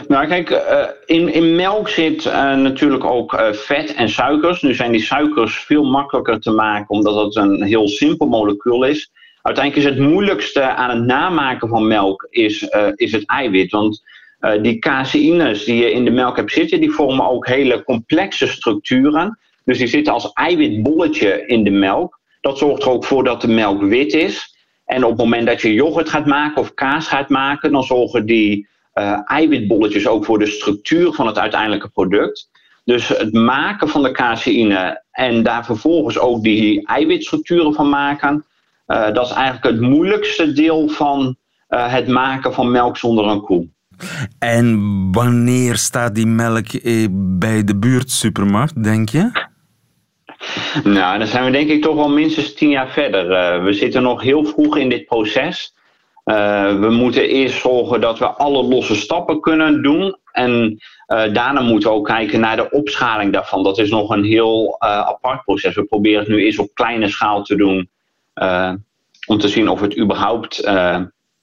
[0.07, 4.61] Nou, kijk, uh, in, in melk zit uh, natuurlijk ook uh, vet en suikers.
[4.61, 9.11] Nu zijn die suikers veel makkelijker te maken, omdat het een heel simpel molecuul is.
[9.41, 13.71] Uiteindelijk is het moeilijkste aan het namaken van melk is, is het eiwit.
[13.71, 14.03] Want
[14.61, 19.39] die caseïnes die je in de melk hebt zitten, die vormen ook hele complexe structuren.
[19.63, 22.19] Dus die zitten als eiwitbolletje in de melk.
[22.41, 24.55] Dat zorgt er ook voor dat de melk wit is.
[24.85, 28.25] En op het moment dat je yoghurt gaat maken of kaas gaat maken, dan zorgen
[28.25, 32.49] die uh, eiwitbolletjes ook voor de structuur van het uiteindelijke product.
[32.83, 38.45] Dus het maken van de caseïne en daar vervolgens ook die eiwitstructuren van maken,
[38.87, 41.35] uh, dat is eigenlijk het moeilijkste deel van
[41.67, 43.67] het maken van melk zonder een koe.
[44.39, 44.77] En
[45.11, 49.45] wanneer staat die melk eh, bij de buurtsupermarkt, denk je?
[50.83, 53.63] Nou, dan zijn we denk ik toch wel minstens tien jaar verder.
[53.63, 55.75] We zitten nog heel vroeg in dit proces.
[56.27, 60.17] Uh, we moeten eerst zorgen dat we alle losse stappen kunnen doen.
[60.31, 63.63] En uh, daarna moeten we ook kijken naar de opschaling daarvan.
[63.63, 65.75] Dat is nog een heel apart proces.
[65.75, 67.89] We proberen het nu eerst op kleine schaal te doen.
[69.27, 70.71] om te zien of het überhaupt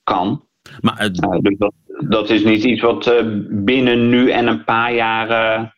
[0.03, 0.45] kan.
[0.81, 1.27] Maar het...
[1.41, 1.73] dus dat,
[2.09, 3.13] dat is niet iets wat
[3.49, 5.73] binnen nu en een paar jaar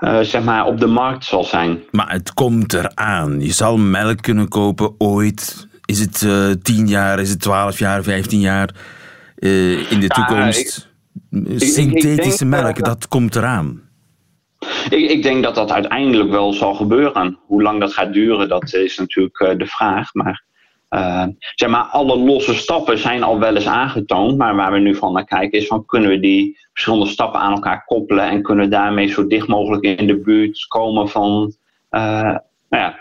[0.00, 1.82] uh, zeg maar op de markt zal zijn.
[1.90, 3.40] Maar het komt eraan.
[3.40, 5.68] Je zal melk kunnen kopen ooit.
[5.90, 8.74] Is het uh, 10 jaar, is het 12 jaar, 15 jaar
[9.90, 10.88] in de toekomst?
[11.30, 13.82] Ik, Synthetische ik, ik melk, dat komt eraan.
[14.90, 17.38] Ik, denk dat dat uiteindelijk wel zal gebeuren.
[17.46, 20.14] Hoe lang dat gaat duren, dat is natuurlijk de vraag.
[20.14, 20.44] Maar
[20.90, 24.94] uh, zeg maar, alle losse stappen zijn al wel eens aangetoond, maar waar we nu
[24.94, 28.64] van naar kijken is van kunnen we die verschillende stappen aan elkaar koppelen en kunnen
[28.64, 31.54] we daarmee zo dicht mogelijk in de buurt komen van
[31.90, 32.00] uh,
[32.68, 32.98] nou ja,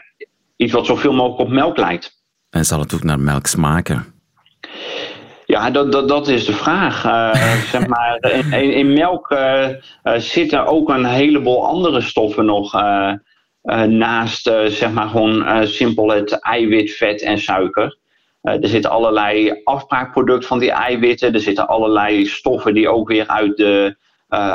[0.55, 2.18] iets wat zoveel mogelijk op melk lijkt.
[2.49, 4.05] En zal het ook naar melk smaken?
[5.45, 7.05] Ja, dat, dat, dat is de vraag.
[7.05, 7.33] Uh,
[7.71, 8.17] zeg maar,
[8.51, 9.37] in, in melk
[10.17, 13.13] zitten ook een heleboel andere stoffen nog uh,
[13.83, 17.97] naast zeg maar gewoon simpel het eiwit, vet en suiker.
[18.41, 21.33] er zitten allerlei afbraakproducten van die eiwitten.
[21.33, 23.95] Er zitten allerlei stoffen die ook weer uit de,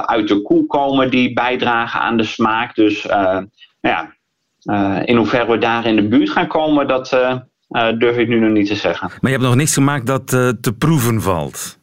[0.04, 2.74] uit de koe komen, die bijdragen aan de smaak.
[2.74, 3.48] Dus nou
[3.80, 4.14] ja,
[5.04, 7.18] in hoeverre we daar in de buurt gaan komen, dat
[7.98, 9.08] durf ik nu nog niet te zeggen.
[9.08, 10.26] Maar je hebt nog niks gemaakt dat
[10.60, 11.78] te proeven valt?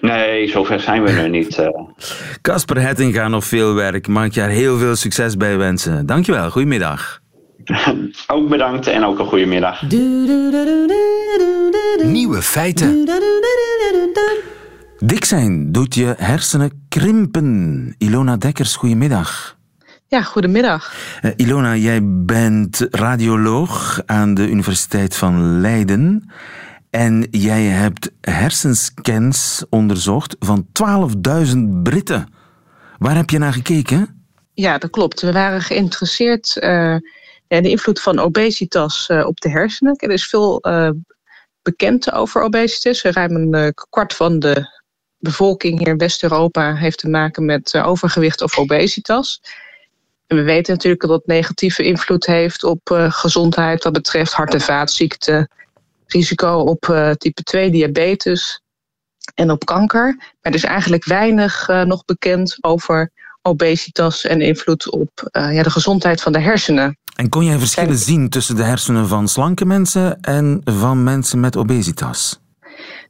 [0.00, 1.58] Nee, zover zijn we er niet.
[1.58, 1.68] Eh.
[2.42, 2.84] Casper uh.
[2.84, 4.06] Hettinga, nog veel werk.
[4.06, 6.06] Mag ik je heel veel succes bij wensen.
[6.06, 7.20] Dankjewel, goedemiddag.
[8.26, 9.82] ook bedankt en ook een goede middag.
[12.02, 13.08] Nieuwe feiten.
[14.98, 17.94] Dik zijn doet je hersenen krimpen.
[17.98, 19.57] Ilona Dekkers, goedemiddag.
[20.10, 20.94] Ja, goedemiddag.
[21.22, 26.32] Uh, Ilona, jij bent radioloog aan de Universiteit van Leiden.
[26.90, 30.66] En jij hebt hersenscans onderzocht van
[31.52, 32.28] 12.000 Britten.
[32.98, 34.24] Waar heb je naar gekeken?
[34.54, 35.20] Ja, dat klopt.
[35.20, 36.96] We waren geïnteresseerd uh,
[37.48, 39.96] in de invloed van obesitas uh, op de hersenen.
[39.96, 40.62] Er is veel
[41.62, 43.02] bekend over obesitas.
[43.02, 44.80] Ruim een kwart van de
[45.18, 49.40] bevolking hier in West-Europa heeft te maken met overgewicht of obesitas.
[50.28, 54.60] En we weten natuurlijk dat het negatieve invloed heeft op gezondheid wat betreft hart- en
[54.60, 55.50] vaatziekten,
[56.06, 56.80] risico op
[57.18, 58.60] type 2 diabetes
[59.34, 60.16] en op kanker.
[60.16, 63.10] Maar er is eigenlijk weinig nog bekend over
[63.42, 66.98] obesitas en invloed op ja, de gezondheid van de hersenen.
[67.14, 71.56] En kon jij verschillen zien tussen de hersenen van slanke mensen en van mensen met
[71.56, 72.40] obesitas?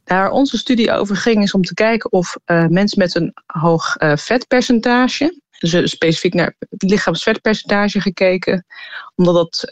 [0.03, 2.35] Daar onze studie over ging is om te kijken of
[2.67, 8.65] mensen met een hoog vetpercentage, dus specifiek naar het lichaamsvetpercentage gekeken,
[9.15, 9.67] omdat dat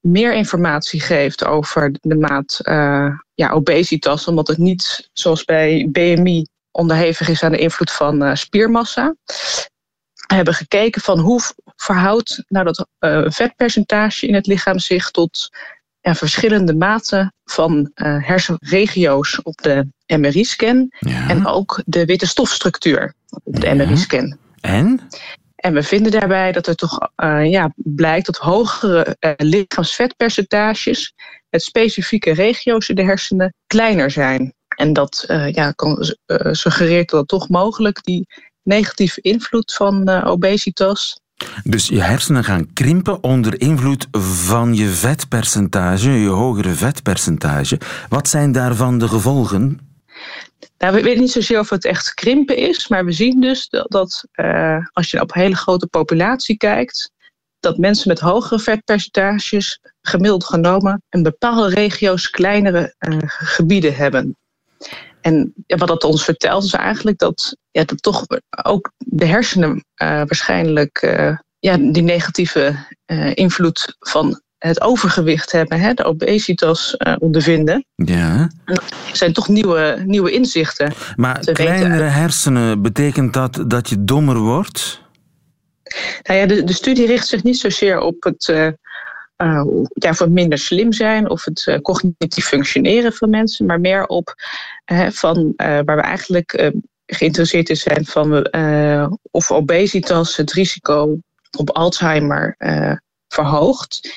[0.00, 2.60] meer informatie geeft over de maat
[3.34, 9.14] ja, obesitas, omdat het niet zoals bij BMI onderhevig is aan de invloed van spiermassa
[10.26, 11.40] hebben gekeken van hoe
[11.76, 12.86] verhoudt nou dat
[13.34, 15.48] vetpercentage in het lichaam zich tot
[16.00, 21.28] ja, verschillende maten van hersenregio's op de MRI-scan ja.
[21.28, 23.14] en ook de witte stofstructuur
[23.44, 23.74] op de Ja.
[23.74, 24.38] MRI-scan.
[24.60, 25.00] En?
[25.56, 31.14] En we vinden daarbij dat er toch uh, ja, blijkt dat hogere uh, lichaamsvetpercentages
[31.50, 34.52] met specifieke regio's in de hersenen kleiner zijn.
[34.76, 36.14] En dat uh, ja, kan,
[36.50, 38.26] suggereert dat toch mogelijk die
[38.62, 41.20] negatieve invloed van obesitas.
[41.64, 47.80] Dus je hersenen gaan krimpen onder invloed van je vetpercentage, je hogere vetpercentage.
[48.08, 49.87] Wat zijn daarvan de gevolgen?
[50.78, 53.90] Nou, we weten niet zozeer of het echt krimpen is, maar we zien dus dat,
[53.90, 57.10] dat uh, als je op een hele grote populatie kijkt,
[57.60, 64.36] dat mensen met hogere vetpercentages gemiddeld genomen in bepaalde regio's kleinere uh, gebieden hebben.
[65.20, 68.26] En wat dat ons vertelt is eigenlijk dat, ja, dat toch
[68.64, 71.00] ook de hersenen uh, waarschijnlijk
[71.58, 72.76] ja, die negatieve
[73.34, 77.84] invloed van het overgewicht hebben, hè, de obesitas ondervinden.
[77.94, 78.50] Ja.
[78.64, 80.92] En dat zijn toch nieuwe, nieuwe inzichten.
[81.16, 85.06] Maar kleinere hersenen, betekent dat dat je dommer wordt?
[86.22, 88.68] Nou ja, de, de studie richt zich niet zozeer op het uh,
[89.94, 94.06] ja, of het minder slim zijn of het uh, cognitief functioneren van mensen, maar meer
[94.06, 94.34] op
[94.92, 96.72] uh, van, uh, waar we eigenlijk
[97.06, 98.48] geïnteresseerd in zijn van
[99.30, 101.18] of obesitas het risico
[101.58, 102.56] op Alzheimer
[103.28, 104.12] verhoogt.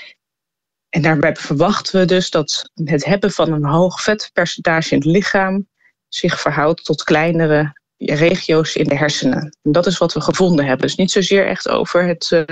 [0.92, 5.68] En daarbij verwachten we dus dat het hebben van een hoog vetpercentage in het lichaam
[6.08, 9.58] zich verhoudt tot kleinere regio's in de hersenen.
[9.62, 10.86] En dat is wat we gevonden hebben.
[10.88, 12.46] Dus niet zozeer echt over het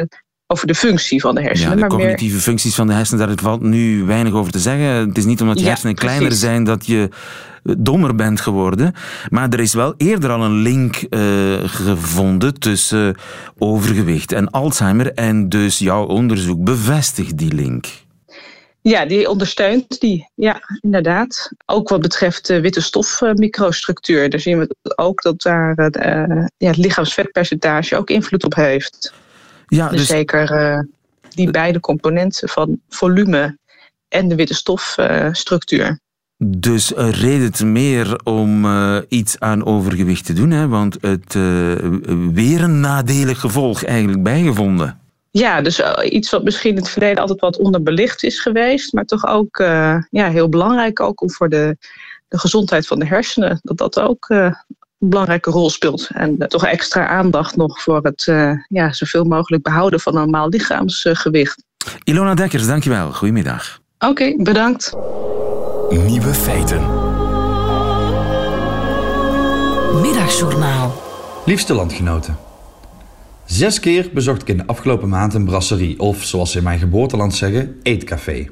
[0.53, 1.69] over de functie van de hersenen.
[1.69, 2.43] Ja, de maar cognitieve meer...
[2.43, 4.85] functies van de hersenen, daar valt nu weinig over te zeggen.
[4.85, 6.43] Het is niet omdat je Ja, hersenen kleiner precies.
[6.43, 7.09] zijn dat je
[7.77, 8.93] dommer bent geworden.
[9.29, 11.19] Maar er is wel eerder al een link eh,
[11.63, 13.15] gevonden tussen
[13.57, 15.13] overgewicht en Alzheimer.
[15.13, 17.85] En dus jouw onderzoek bevestigt die link.
[18.89, 20.29] Ja, die ondersteunt die.
[20.35, 21.51] Ja, inderdaad.
[21.65, 24.29] Ook wat betreft de witte stofmicrostructuur.
[24.29, 29.13] Daar zien we ook dat daar uh, ja, het lichaamsvetpercentage ook invloed op heeft.
[29.67, 30.79] Ja, dus, dus zeker uh,
[31.29, 33.57] die beide componenten van volume
[34.07, 35.99] en de witte stofstructuur.
[36.43, 40.67] Dus reden te meer om uh, iets aan overgewicht te doen, hè?
[40.67, 41.75] want het uh,
[42.33, 44.99] weer een nadelig gevolg eigenlijk bijgevonden.
[45.31, 49.05] Ja, dus uh, iets wat misschien in het verleden altijd wat onderbelicht is geweest, maar
[49.05, 49.57] toch ook
[50.09, 51.77] ja, heel belangrijk ook om voor de,
[52.27, 54.55] de gezondheid van de hersenen, dat dat ook een
[54.97, 56.09] belangrijke rol speelt.
[56.13, 58.23] En toch extra aandacht nog voor het
[58.67, 61.63] ja, zoveel mogelijk behouden van een normaal lichaamsgewicht.
[62.03, 63.11] Ilona Dekkers, dankjewel.
[63.11, 63.79] Goedemiddag.
[63.99, 64.93] Oké, okay, bedankt.
[65.89, 66.81] Nieuwe feiten.
[70.01, 71.01] Middagjournaal.
[71.45, 72.48] Liefste landgenoten.
[73.49, 76.79] Zes keer bezocht ik in de afgelopen maand een brasserie, of zoals ze in mijn
[76.79, 78.47] geboorteland zeggen, eetcafé.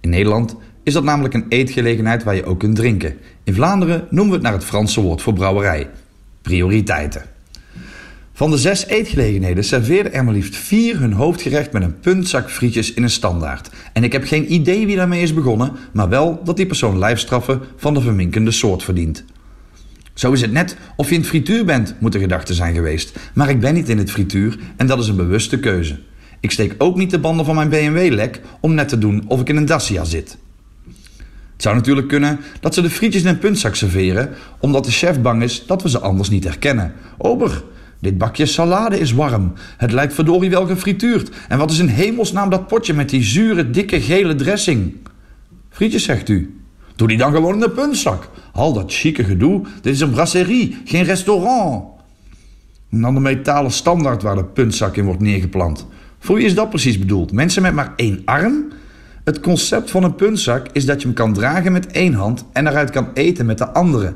[0.00, 3.16] In Nederland is dat namelijk een eetgelegenheid waar je ook kunt drinken.
[3.44, 5.90] In Vlaanderen noemen we het naar het Franse woord voor brouwerij.
[6.42, 7.22] Prioriteiten.
[8.32, 12.94] Van de zes eetgelegenheden serveerden er maar liefst vier hun hoofdgerecht met een puntzak frietjes
[12.94, 13.70] in een standaard.
[13.92, 17.60] En ik heb geen idee wie daarmee is begonnen, maar wel dat die persoon lijfstraffen
[17.76, 19.24] van de verminkende soort verdient.
[20.14, 23.18] Zo is het net of je in het frituur bent, moet de gedachte zijn geweest.
[23.34, 25.98] Maar ik ben niet in het frituur en dat is een bewuste keuze.
[26.40, 29.40] Ik steek ook niet de banden van mijn BMW lek om net te doen of
[29.40, 30.38] ik in een Dacia zit.
[31.52, 35.20] Het zou natuurlijk kunnen dat ze de frietjes in een puntzak serveren, omdat de chef
[35.20, 36.92] bang is dat we ze anders niet herkennen.
[37.18, 37.62] Ober,
[38.00, 39.52] dit bakje salade is warm.
[39.76, 41.30] Het lijkt verdorie wel gefrituurd.
[41.48, 44.96] En wat is in hemelsnaam dat potje met die zure, dikke, gele dressing?
[45.70, 46.60] Frietjes, zegt u.
[46.96, 48.28] Doe die dan gewoon in de puntzak.
[48.52, 51.84] Al dat chique gedoe, dit is een brasserie, geen restaurant.
[52.90, 55.86] En dan de metalen standaard waar de puntzak in wordt neergeplant.
[56.18, 57.32] Voor wie is dat precies bedoeld?
[57.32, 58.72] Mensen met maar één arm?
[59.24, 62.66] Het concept van een puntzak is dat je hem kan dragen met één hand en
[62.66, 64.14] eruit kan eten met de andere.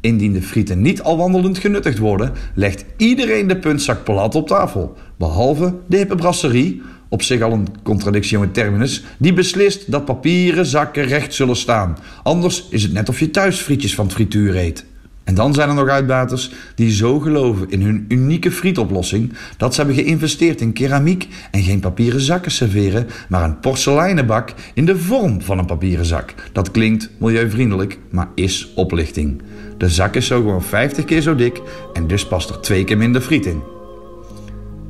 [0.00, 4.96] Indien de frieten niet al wandelend genuttigd worden, legt iedereen de puntzak plat op tafel.
[5.18, 6.82] Behalve de hippe brasserie,
[7.12, 11.98] op zich al een contradictie in terminus, die beslist dat papieren zakken recht zullen staan.
[12.22, 14.84] Anders is het net of je thuis frietjes van frituur eet.
[15.24, 19.80] En dan zijn er nog uitbaters die zo geloven in hun unieke frietoplossing dat ze
[19.80, 24.96] hebben geïnvesteerd in keramiek en geen papieren zakken serveren, maar een porseleinen bak in de
[24.96, 26.34] vorm van een papieren zak.
[26.52, 29.42] Dat klinkt milieuvriendelijk, maar is oplichting.
[29.78, 31.60] De zak is zo gewoon 50 keer zo dik
[31.92, 33.62] en dus past er twee keer minder friet in.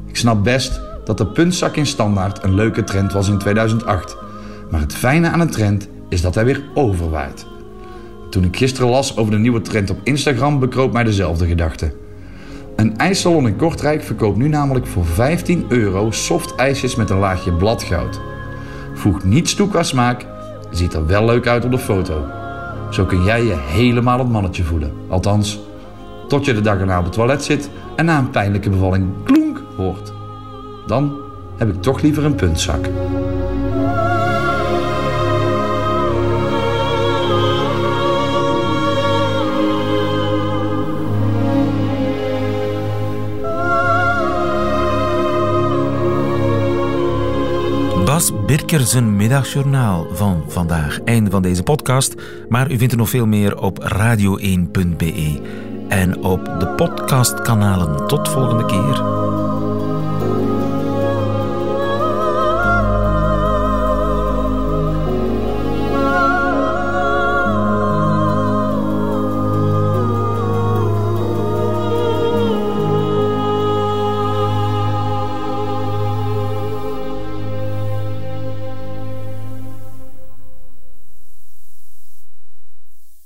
[0.07, 4.17] Ik snap best dat de puntzak in standaard een leuke trend was in 2008.
[4.71, 7.47] Maar het fijne aan een trend is dat hij weer overwaait.
[8.31, 11.93] Toen ik gisteren las over de nieuwe trend op Instagram, bekroop mij dezelfde gedachte.
[12.77, 17.53] Een ijssalon in Kortrijk verkoopt nu namelijk voor 15 euro soft ijsjes met een laagje
[17.53, 18.21] bladgoud.
[18.95, 20.27] Voegt niets toe qua smaak,
[20.71, 22.25] ziet er wel leuk uit op de foto.
[22.91, 24.93] Zo kun jij je helemaal het mannetje voelen.
[25.09, 25.61] Althans,
[26.29, 29.63] tot je de dag erna op het toilet zit en na een pijnlijke bevalling klonk
[29.77, 30.22] hoort.
[30.87, 31.21] Dan
[31.57, 32.89] heb ik toch liever een puntzak.
[48.05, 51.01] Bas Birker zijn middagjournaal van vandaag.
[51.05, 52.15] Einde van deze podcast,
[52.49, 55.41] maar u vindt er nog veel meer op radio1.be
[55.89, 58.07] en op de podcastkanalen.
[58.07, 59.22] Tot volgende keer.